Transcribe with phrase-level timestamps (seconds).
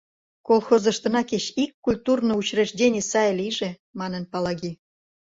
[0.47, 3.69] —Колхозыштына кеч ик культурный учреждений сай лийже,—
[3.99, 4.71] манын Палаги.